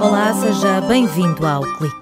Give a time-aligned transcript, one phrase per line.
[0.00, 1.96] Olá, seja bem-vindo ao Clique.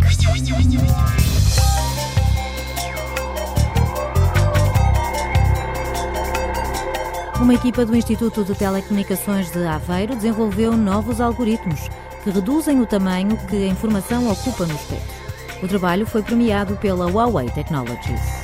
[7.41, 11.88] Uma equipa do Instituto de Telecomunicações de Aveiro desenvolveu novos algoritmos
[12.22, 15.16] que reduzem o tamanho que a informação ocupa no espectro.
[15.64, 18.41] O trabalho foi premiado pela Huawei Technologies.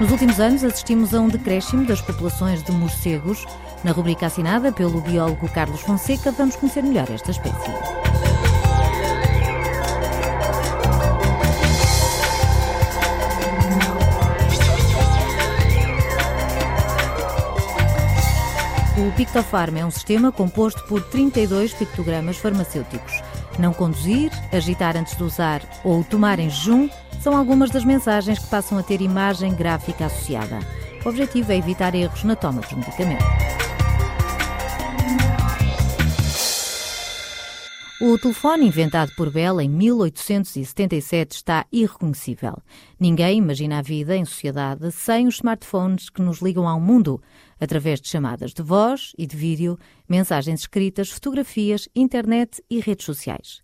[0.00, 3.44] Nos últimos anos, assistimos a um decréscimo das populações de morcegos.
[3.82, 7.72] Na rubrica assinada pelo biólogo Carlos Fonseca, vamos conhecer melhor esta espécie.
[18.96, 23.20] O Pictofarm é um sistema composto por 32 pictogramas farmacêuticos.
[23.58, 26.88] Não conduzir, agitar antes de usar ou tomar em jejum
[27.20, 30.58] são algumas das mensagens que passam a ter imagem gráfica associada.
[31.04, 33.26] O objetivo é evitar erros na toma dos medicamentos.
[38.00, 42.56] O telefone inventado por Bell em 1877 está irreconhecível.
[42.98, 47.20] Ninguém imagina a vida em sociedade sem os smartphones que nos ligam ao mundo,
[47.60, 49.76] através de chamadas de voz e de vídeo,
[50.08, 53.62] mensagens escritas, fotografias, internet e redes sociais.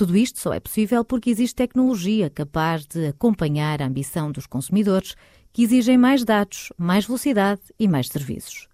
[0.00, 5.14] Tudo isto só é possível porque existe tecnologia capaz de acompanhar a ambição dos consumidores,
[5.52, 8.66] que exigem mais dados, mais velocidade e mais serviços.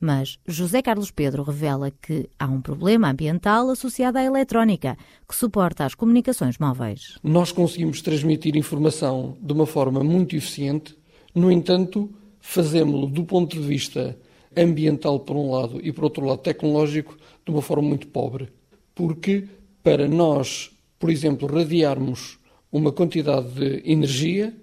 [0.00, 4.96] Mas José Carlos Pedro revela que há um problema ambiental associado à eletrónica,
[5.28, 7.18] que suporta as comunicações móveis.
[7.24, 10.96] Nós conseguimos transmitir informação de uma forma muito eficiente,
[11.34, 14.16] no entanto, fazemos-lo do ponto de vista
[14.56, 18.48] ambiental, por um lado, e por outro lado, tecnológico, de uma forma muito pobre.
[18.94, 19.48] Porque
[19.82, 22.38] para nós, por exemplo, radiarmos
[22.70, 24.54] uma quantidade de energia,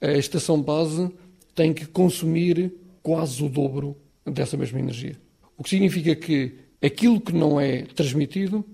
[0.00, 1.10] a estação base
[1.54, 5.18] tem que consumir quase o dobro dessa mesma energia.
[5.56, 8.64] O que significa que aquilo que não é transmitido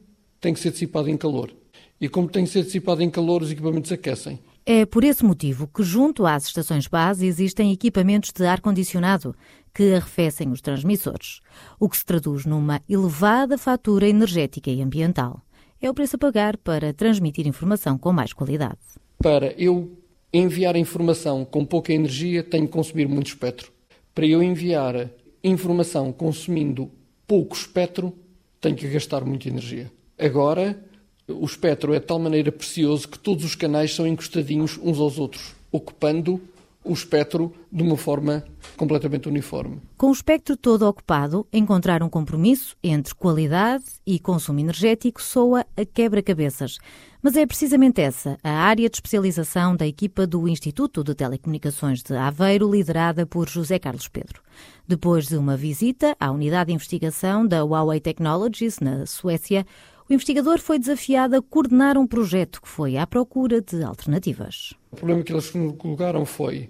[0.40, 1.54] tem que ser dissipado em calor.
[2.00, 4.38] E como tem que ser dissipado em calor, os equipamentos aquecem.
[4.64, 9.34] É por esse motivo que, junto às estações base, existem equipamentos de ar-condicionado
[9.74, 11.40] que arrefecem os transmissores,
[11.78, 15.42] o que se traduz numa elevada fatura energética e ambiental.
[15.82, 18.78] É o preço a pagar para transmitir informação com mais qualidade.
[19.16, 19.96] Para eu
[20.30, 23.72] enviar informação com pouca energia, tenho que consumir muito espectro.
[24.14, 25.08] Para eu enviar
[25.42, 26.90] informação consumindo
[27.26, 28.14] pouco espectro,
[28.60, 29.90] tem que gastar muita energia.
[30.18, 30.78] Agora,
[31.26, 35.18] o espectro é de tal maneira precioso que todos os canais são encostadinhos uns aos
[35.18, 36.38] outros, ocupando
[36.82, 38.44] o espectro de uma forma
[38.76, 39.80] completamente uniforme.
[39.96, 45.84] Com o espectro todo ocupado, encontrar um compromisso entre qualidade e consumo energético soa a
[45.84, 46.78] quebra-cabeças.
[47.22, 52.16] Mas é precisamente essa a área de especialização da equipa do Instituto de Telecomunicações de
[52.16, 54.40] Aveiro, liderada por José Carlos Pedro.
[54.88, 59.66] Depois de uma visita à unidade de investigação da Huawei Technologies, na Suécia,
[60.10, 64.74] o investigador foi desafiado a coordenar um projeto que foi à procura de alternativas.
[64.90, 65.48] O problema que eles
[65.78, 66.68] colocaram foi: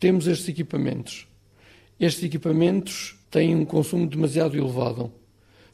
[0.00, 1.28] temos estes equipamentos.
[2.00, 5.12] Estes equipamentos têm um consumo demasiado elevado.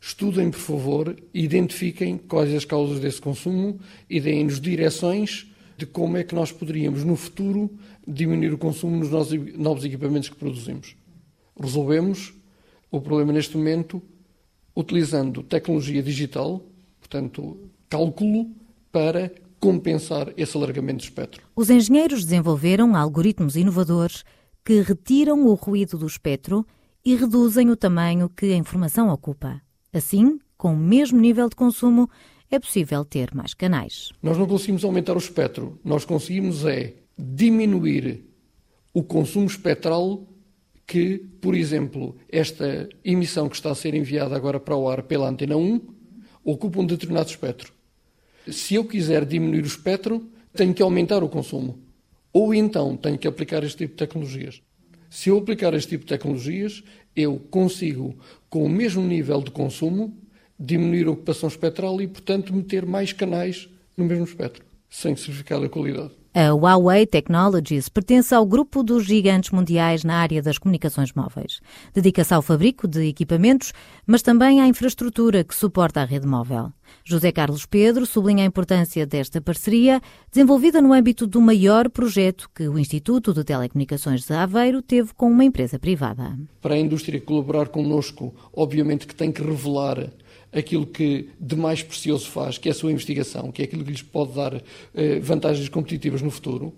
[0.02, 6.18] Estudem, por favor, e identifiquem quais as causas desse consumo e deem-nos direções de como
[6.18, 7.70] é que nós poderíamos, no futuro,
[8.06, 9.10] diminuir o consumo nos
[9.56, 10.94] novos equipamentos que produzimos.
[11.58, 12.34] Resolvemos
[12.90, 14.02] o problema neste momento
[14.76, 16.62] utilizando tecnologia digital,
[17.08, 17.56] portanto,
[17.88, 18.50] cálculo,
[18.92, 21.42] para compensar esse alargamento de espectro.
[21.56, 24.24] Os engenheiros desenvolveram algoritmos inovadores
[24.64, 26.66] que retiram o ruído do espectro
[27.04, 29.60] e reduzem o tamanho que a informação ocupa.
[29.92, 32.08] Assim, com o mesmo nível de consumo,
[32.50, 34.10] é possível ter mais canais.
[34.22, 38.24] Nós não conseguimos aumentar o espectro, nós conseguimos é diminuir
[38.92, 40.26] o consumo espectral
[40.86, 45.28] que, por exemplo, esta emissão que está a ser enviada agora para o ar pela
[45.28, 45.97] antena 1
[46.50, 47.72] ocupa um determinado espectro.
[48.50, 51.78] Se eu quiser diminuir o espectro, tenho que aumentar o consumo.
[52.32, 54.62] Ou então tenho que aplicar este tipo de tecnologias.
[55.10, 56.82] Se eu aplicar este tipo de tecnologias,
[57.14, 58.16] eu consigo,
[58.48, 60.16] com o mesmo nível de consumo,
[60.58, 65.68] diminuir a ocupação espectral e, portanto, meter mais canais no mesmo espectro, sem sacrificar a
[65.68, 66.12] qualidade.
[66.40, 71.60] A Huawei Technologies pertence ao grupo dos gigantes mundiais na área das comunicações móveis.
[71.92, 73.72] Dedica-se ao fabrico de equipamentos,
[74.06, 76.72] mas também à infraestrutura que suporta a rede móvel.
[77.04, 80.00] José Carlos Pedro sublinha a importância desta parceria,
[80.30, 85.28] desenvolvida no âmbito do maior projeto que o Instituto de Telecomunicações de Aveiro teve com
[85.28, 86.38] uma empresa privada.
[86.62, 90.08] Para a indústria colaborar connosco, obviamente que tem que revelar
[90.58, 93.90] aquilo que de mais precioso faz, que é a sua investigação, que é aquilo que
[93.90, 94.62] lhes pode dar
[94.94, 96.74] eh, vantagens competitivas no futuro.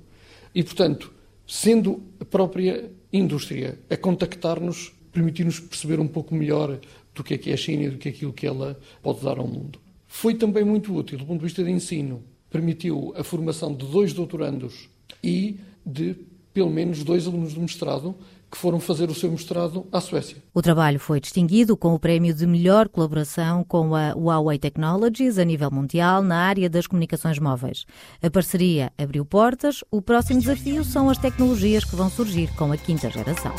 [0.54, 1.12] E, portanto,
[1.46, 6.78] sendo a própria indústria a contactar-nos, permitir-nos perceber um pouco melhor
[7.14, 9.22] do que é que é a China e do que é aquilo que ela pode
[9.22, 9.78] dar ao mundo.
[10.06, 12.22] Foi também muito útil do ponto de vista de ensino.
[12.50, 14.88] Permitiu a formação de dois doutorandos
[15.22, 16.16] e de
[16.52, 18.14] pelo menos dois alunos de mestrado
[18.50, 20.36] que foram fazer o seu mestrado à Suécia.
[20.52, 25.44] O trabalho foi distinguido com o prémio de melhor colaboração com a Huawei Technologies a
[25.44, 27.86] nível mundial na área das comunicações móveis.
[28.20, 32.76] A parceria abriu portas, o próximo desafio são as tecnologias que vão surgir com a
[32.76, 33.54] quinta geração.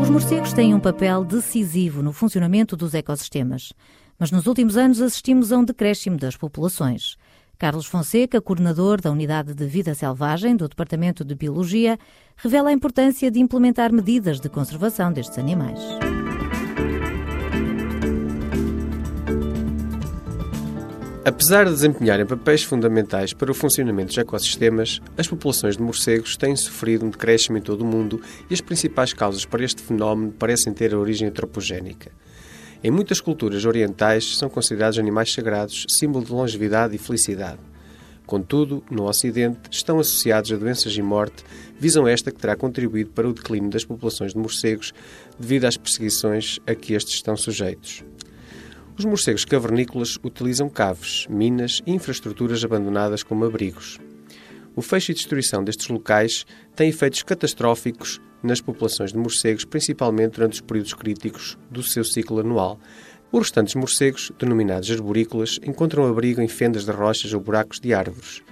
[0.00, 3.72] Os morcegos têm um papel decisivo no funcionamento dos ecossistemas,
[4.18, 7.16] mas nos últimos anos assistimos a um decréscimo das populações.
[7.60, 11.98] Carlos Fonseca, coordenador da Unidade de Vida Selvagem do Departamento de Biologia,
[12.34, 15.78] revela a importância de implementar medidas de conservação destes animais.
[21.22, 26.56] Apesar de desempenharem papéis fundamentais para o funcionamento dos ecossistemas, as populações de morcegos têm
[26.56, 30.72] sofrido um decréscimo em todo o mundo e as principais causas para este fenómeno parecem
[30.72, 32.10] ter a origem antropogénica.
[32.82, 37.60] Em muitas culturas orientais, são considerados animais sagrados, símbolo de longevidade e felicidade.
[38.24, 41.44] Contudo, no Ocidente, estão associados a doenças e morte,
[41.78, 44.94] visam esta que terá contribuído para o declínio das populações de morcegos
[45.38, 48.02] devido às perseguições a que estes estão sujeitos.
[48.96, 53.98] Os morcegos cavernícolas utilizam caves, minas e infraestruturas abandonadas como abrigos.
[54.74, 60.54] O fecho e destruição destes locais tem efeitos catastróficos nas populações de morcegos, principalmente durante
[60.54, 62.78] os períodos críticos do seu ciclo anual.
[63.32, 68.42] Os restantes morcegos, denominados arborícolas, encontram abrigo em fendas de rochas ou buracos de árvores.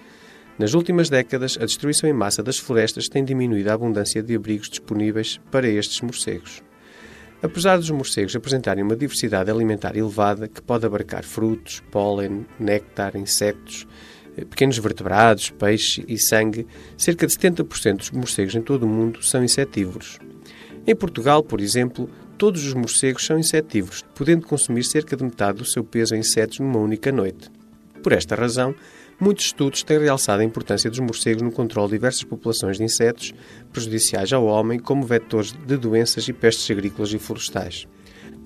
[0.59, 4.69] Nas últimas décadas, a destruição em massa das florestas tem diminuído a abundância de abrigos
[4.69, 6.63] disponíveis para estes morcegos.
[7.41, 13.87] Apesar dos morcegos apresentarem uma diversidade alimentar elevada, que pode abarcar frutos, pólen, néctar, insetos,
[14.45, 19.43] pequenos vertebrados, peixe e sangue, cerca de 70% dos morcegos em todo o mundo são
[19.43, 20.19] insetívoros.
[20.87, 22.09] Em Portugal, por exemplo,
[22.39, 26.61] todos os morcegos são insetívoros, podendo consumir cerca de metade do seu peso em insetos
[26.61, 27.51] numa única noite.
[28.03, 28.75] Por esta razão,
[29.21, 33.35] muitos estudos têm realçado a importância dos morcegos no controle de diversas populações de insetos
[33.73, 37.87] prejudiciais ao homem como vetores de doenças e pestes agrícolas e florestais.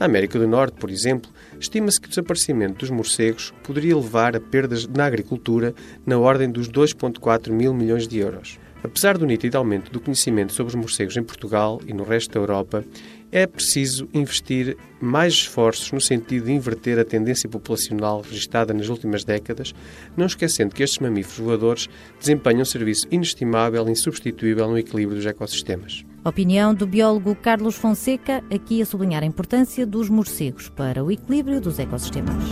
[0.03, 4.41] Na América do Norte, por exemplo, estima-se que o desaparecimento dos morcegos poderia levar a
[4.41, 5.73] perdas na agricultura
[6.05, 8.59] na ordem dos 2,4 mil milhões de euros.
[8.83, 12.41] Apesar do nítido aumento do conhecimento sobre os morcegos em Portugal e no resto da
[12.41, 12.85] Europa,
[13.33, 19.25] é preciso investir mais esforços no sentido de inverter a tendência populacional registada nas últimas
[19.25, 19.75] décadas,
[20.15, 21.89] não esquecendo que estes mamíferos voadores
[22.21, 26.05] desempenham um serviço inestimável e insubstituível no equilíbrio dos ecossistemas.
[26.23, 31.61] Opinião do biólogo Carlos Fonseca, aqui a sublinhar a importância dos morcegos para o equilíbrio
[31.61, 32.45] dos ecossistemas.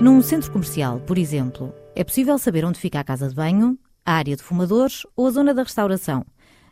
[0.00, 4.14] Num centro comercial, por exemplo, é possível saber onde fica a casa de banho, a
[4.14, 6.24] área de fumadores ou a zona da restauração,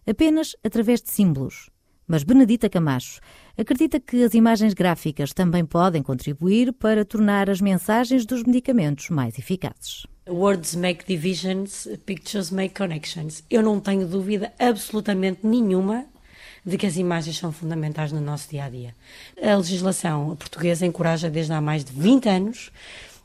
[0.08, 1.70] apenas através de símbolos.
[2.06, 3.20] Mas Benedita Camacho
[3.56, 9.38] acredita que as imagens gráficas também podem contribuir para tornar as mensagens dos medicamentos mais
[9.38, 10.06] eficazes.
[10.26, 13.44] Words make divisions, pictures make connections.
[13.50, 16.06] Eu não tenho dúvida absolutamente nenhuma
[16.64, 18.94] de que as imagens são fundamentais no nosso dia a dia.
[19.43, 22.70] A legislação portuguesa encoraja desde há mais de 20 anos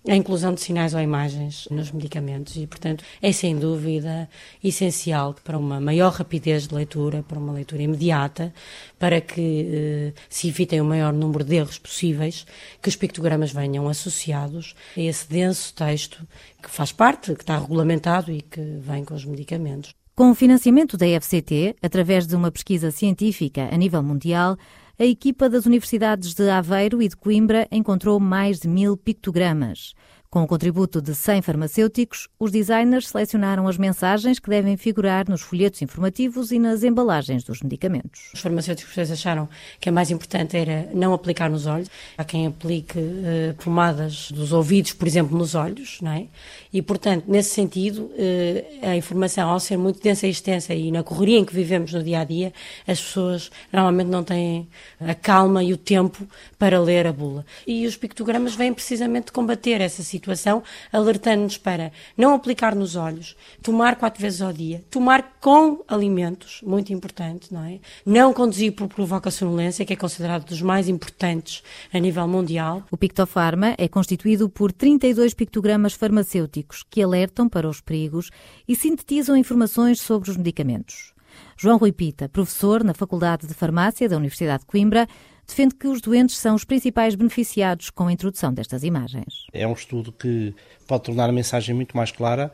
[0.08, 4.30] a inclusão de sinais ou imagens nos medicamentos e, portanto, é sem dúvida
[4.62, 8.54] essencial para uma maior rapidez de leitura, para uma leitura imediata,
[9.00, 12.46] para que eh, se evitem o maior número de erros possíveis,
[12.82, 16.28] que os pictogramas venham associados a esse denso texto
[16.62, 19.94] que faz parte, que está regulamentado e que vem com os medicamentos.
[20.16, 24.58] Com o financiamento da FCT, através de uma pesquisa científica a nível mundial,
[24.98, 29.94] a equipa das universidades de Aveiro e de Coimbra encontrou mais de mil pictogramas.
[30.34, 35.42] Com o contributo de 100 farmacêuticos, os designers selecionaram as mensagens que devem figurar nos
[35.42, 38.32] folhetos informativos e nas embalagens dos medicamentos.
[38.34, 39.48] Os farmacêuticos acharam
[39.80, 41.88] que a mais importante era não aplicar nos olhos.
[42.18, 46.26] Há quem aplique uh, pomadas dos ouvidos, por exemplo, nos olhos, não é?
[46.74, 51.04] E, portanto, nesse sentido, uh, a informação, ao ser muito densa e extensa e na
[51.04, 52.52] correria em que vivemos no dia a dia,
[52.88, 54.68] as pessoas normalmente não têm
[55.00, 57.46] a calma e o tempo para ler a bula.
[57.68, 63.36] E os pictogramas vêm precisamente combater essa situação situação, alertando-nos para não aplicar nos olhos,
[63.62, 67.80] tomar quatro vezes ao dia, tomar com alimentos, muito importante, não é?
[68.06, 71.62] Não conduzir por provoca sonolência, que é considerado dos mais importantes
[71.94, 72.84] a nível mundial.
[72.90, 78.30] O Pictofarma é constituído por 32 pictogramas farmacêuticos que alertam para os perigos
[78.68, 81.14] e sintetizam informações sobre os medicamentos.
[81.58, 85.08] João Rui Pita, professor na Faculdade de Farmácia da Universidade de Coimbra,
[85.48, 89.46] defende que os doentes são os principais beneficiados com a introdução destas imagens.
[89.52, 90.54] É um estudo que
[90.88, 92.52] pode tornar a mensagem muito mais clara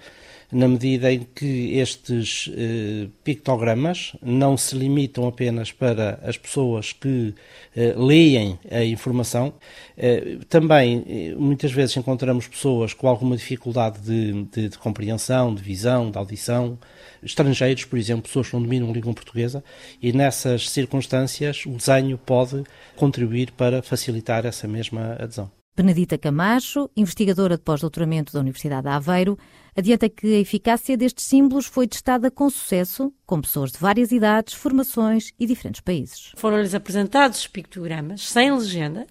[0.52, 7.36] na medida em que estes eh, pictogramas não se limitam apenas para as pessoas que
[7.76, 9.54] eh, leem a informação.
[9.96, 15.62] Eh, também, eh, muitas vezes, encontramos pessoas com alguma dificuldade de, de, de, compreensão, de
[15.62, 16.80] visão, de audição,
[17.24, 19.64] estrangeiros, por exemplo, pessoas que não dominam a língua portuguesa,
[20.02, 22.64] e nessas circunstâncias o desenho pode
[22.96, 25.52] contribuir para facilitar essa mesma adesão.
[25.80, 29.40] Benedita Camacho, investigadora de pós-doutoramento da Universidade de Aveiro,
[29.74, 34.54] adianta que a eficácia destes símbolos foi testada com sucesso, com pessoas de várias idades,
[34.54, 36.34] formações e diferentes países.
[36.36, 39.08] Foram-lhes apresentados os pictogramas sem legenda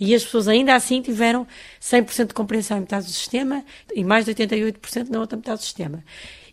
[0.00, 1.46] e as pessoas ainda assim tiveram
[1.80, 5.64] 100% de compreensão em metade do sistema e mais de 88% na outra metade do
[5.64, 6.02] sistema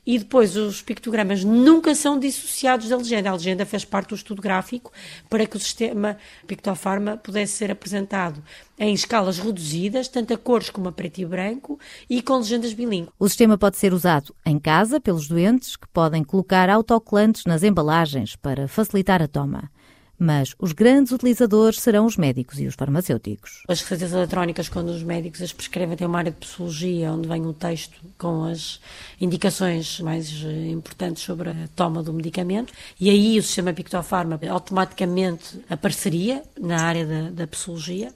[0.05, 3.29] e depois os pictogramas nunca são dissociados da legenda.
[3.29, 4.91] A legenda fez parte do estudo gráfico
[5.29, 8.43] para que o sistema Pictofarma pudesse ser apresentado
[8.77, 13.09] em escalas reduzidas, tanto a cores como a preto e branco, e com legendas bilíngues.
[13.17, 18.35] O sistema pode ser usado em casa pelos doentes, que podem colocar autocolantes nas embalagens
[18.35, 19.71] para facilitar a toma
[20.17, 23.63] mas os grandes utilizadores serão os médicos e os farmacêuticos.
[23.67, 27.45] As receitas eletrónicas, quando os médicos as prescrevem, têm uma área de psicologia onde vem
[27.45, 28.79] o texto com as
[29.19, 35.59] indicações mais eh, importantes sobre a toma do medicamento e aí o sistema Pictofarma automaticamente
[35.69, 38.13] apareceria na área da, da psicologia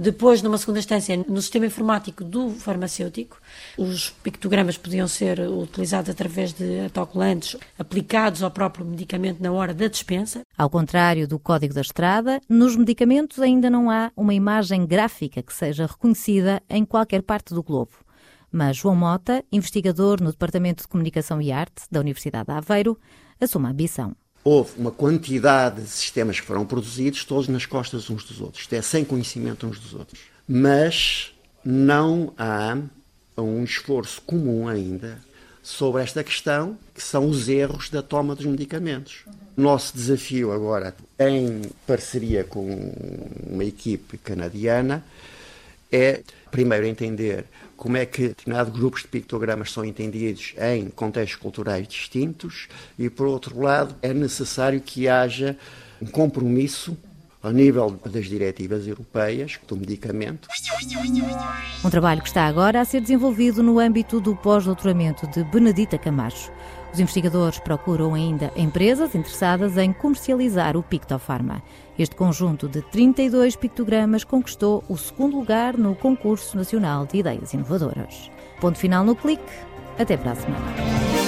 [0.00, 3.38] depois, numa segunda instância, no sistema informático do farmacêutico,
[3.76, 9.88] os pictogramas podiam ser utilizados através de autocolantes aplicados ao próprio medicamento na hora da
[9.88, 10.40] dispensa.
[10.56, 15.52] Ao contrário do código da estrada, nos medicamentos ainda não há uma imagem gráfica que
[15.52, 17.92] seja reconhecida em qualquer parte do globo.
[18.50, 22.98] Mas João Mota, investigador no Departamento de Comunicação e Arte da Universidade de Aveiro,
[23.38, 28.24] assume a ambição houve uma quantidade de sistemas que foram produzidos, todos nas costas uns
[28.24, 28.62] dos outros.
[28.62, 30.20] Isto é, sem conhecimento uns dos outros.
[30.48, 31.32] Mas
[31.64, 32.76] não há
[33.36, 35.18] um esforço comum ainda
[35.62, 39.24] sobre esta questão, que são os erros da toma dos medicamentos.
[39.56, 42.92] Nosso desafio agora, em parceria com
[43.46, 45.04] uma equipe canadiana,
[45.92, 47.44] é primeiro entender
[47.76, 52.68] como é que determinados grupos de pictogramas são entendidos em contextos culturais distintos
[52.98, 55.56] e, por outro lado, é necessário que haja
[56.00, 56.96] um compromisso
[57.42, 60.48] ao nível das diretivas europeias do medicamento.
[61.84, 66.52] Um trabalho que está agora a ser desenvolvido no âmbito do pós-doutoramento de Benedita Camacho.
[66.92, 71.62] Os investigadores procuram ainda empresas interessadas em comercializar o Pictofarma.
[71.98, 78.30] Este conjunto de 32 pictogramas conquistou o segundo lugar no Concurso Nacional de Ideias Inovadoras.
[78.60, 79.42] Ponto final no clique.
[79.98, 81.19] Até para a semana.